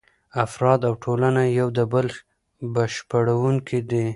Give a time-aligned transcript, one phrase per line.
[0.45, 2.07] افراد او ټولنه یو د بل
[2.75, 4.05] بشپړونکي دي.